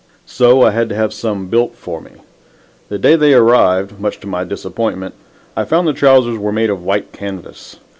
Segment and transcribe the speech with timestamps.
[0.25, 2.09] So I had to have some built for me.
[2.89, 5.13] The day they arrived, much to my disappointment,
[5.55, 7.75] I found the trousers were made of white canvas.